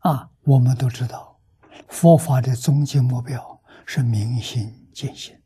[0.00, 1.40] 啊，我们都知道，
[1.88, 5.40] 佛法的终极目标是明心见性。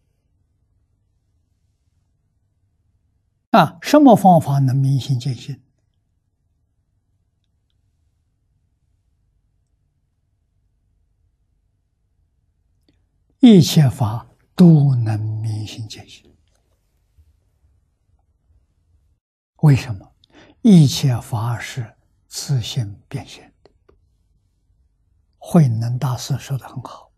[3.50, 5.60] 啊，什么方法能明心见性？
[13.40, 14.26] 一切法
[14.56, 16.34] 都能明心见性。
[19.58, 20.12] 为什么？
[20.62, 21.96] 一切法是
[22.26, 23.53] 自性变现。
[25.46, 27.12] 慧能大师说的很好：“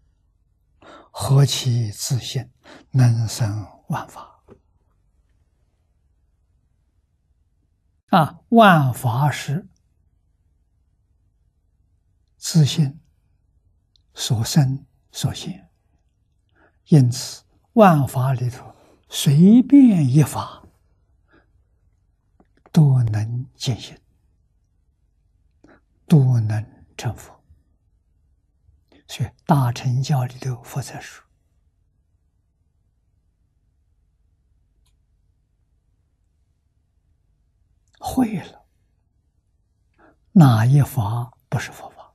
[1.12, 2.50] 何其自信，
[2.90, 4.42] 能生万法。”
[8.10, 9.68] 啊，万法是
[12.36, 13.00] 自信
[14.12, 15.70] 所生所现。
[16.86, 18.74] 因此，万法里头
[19.08, 20.64] 随便一法
[22.72, 23.96] 都能见性，
[26.08, 27.35] 都能成佛。
[29.16, 31.24] 所以，大乘教里头佛在说：
[37.98, 38.66] 会了，
[40.32, 42.12] 哪一法不是佛法？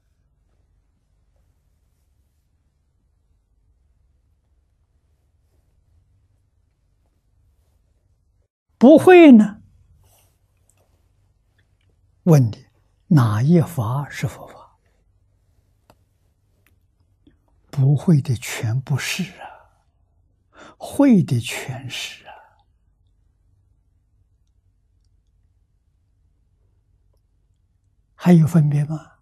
[8.77, 9.63] 不会呢？
[12.25, 12.67] 问你
[13.07, 14.60] 哪一法是佛法？
[17.71, 19.47] 不会的全部是啊，
[20.77, 22.33] 会的全是啊。
[28.13, 29.13] 还有分别吗？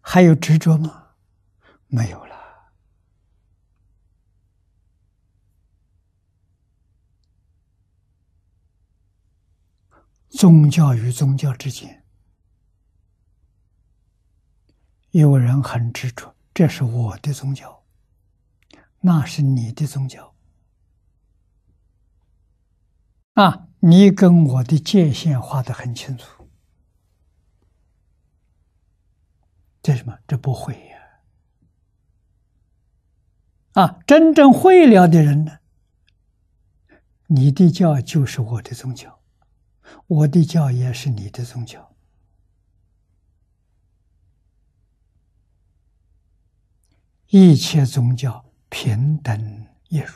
[0.00, 1.16] 还有执着吗？
[1.88, 2.32] 没有了。
[10.30, 12.04] 宗教与宗教之间，
[15.10, 17.82] 有人很执着，这是我的宗教，
[19.00, 20.34] 那是你的宗教。
[23.34, 26.48] 啊，你跟我的界限画的很清楚，
[29.82, 30.18] 这什么？
[30.28, 30.98] 这不会呀！
[33.72, 35.60] 啊，真正会了的人呢？
[37.28, 39.20] 你的教就是我的宗教。
[40.06, 41.91] 我的教也是你的宗教，
[47.34, 50.12] 一切宗教平等一如。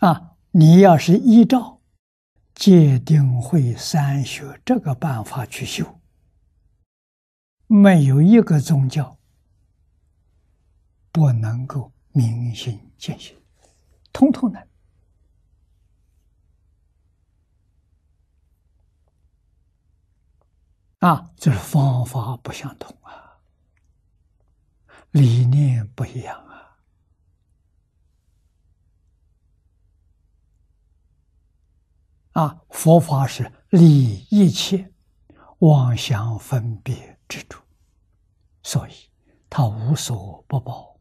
[0.00, 1.80] 啊，你要是依照
[2.56, 6.00] 戒定慧三学这个办法去修，
[7.68, 9.16] 没有一个宗教
[11.12, 13.36] 不能够明心见性，
[14.12, 14.60] 通通能。
[21.06, 23.38] 啊，就是方法不相同啊，
[25.12, 26.76] 理念不一样啊。
[32.32, 34.92] 啊，佛法是离一切
[35.60, 37.62] 妄想分别之处，
[38.64, 38.92] 所以
[39.48, 40.98] 它无所不包，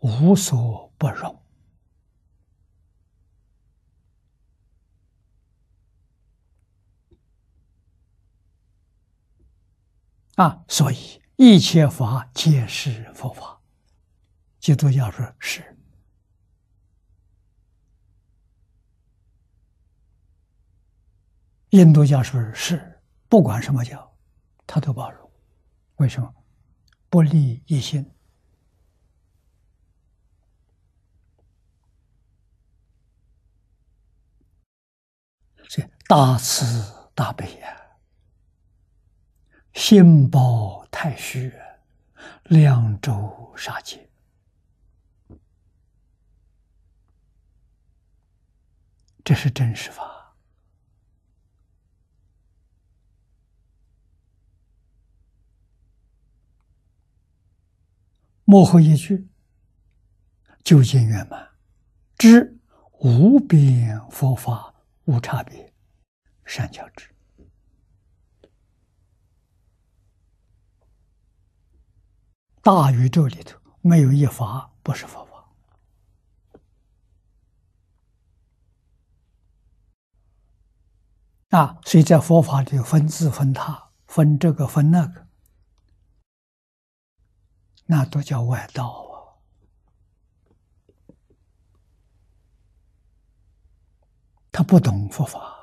[0.00, 1.38] 无所不容。
[10.42, 13.60] 啊，所以一切法皆是佛法。
[14.58, 15.62] 基督教说是，
[21.70, 24.12] 印度教说是，不管什么教，
[24.66, 25.30] 他都包容。
[25.98, 26.34] 为什么？
[27.08, 28.04] 不立一心，
[35.68, 37.81] 这大慈大悲呀。
[39.74, 41.52] 心包太虚，
[42.44, 44.08] 两周杀劫，
[49.24, 50.34] 这是真实法。
[58.44, 59.28] 幕后一句，
[60.62, 61.48] 究竟圆满，
[62.18, 62.58] 知
[63.00, 64.74] 无边佛法
[65.04, 65.72] 无差别，
[66.44, 67.11] 善教之。
[72.62, 75.48] 大宇宙里头没有一法不是佛法
[81.58, 81.80] 啊！
[81.84, 85.26] 所以在佛法里分字分他，分这个分那个，
[87.86, 89.42] 那都叫外道啊！
[94.52, 95.61] 他不懂佛法。